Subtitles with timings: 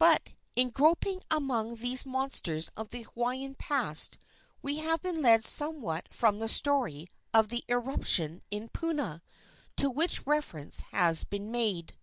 [0.00, 4.18] But, in groping among these monsters of the Hawaiian past,
[4.62, 9.22] we have been led somewhat from the story of the irruption in Puna,
[9.76, 11.94] to which reference has been made.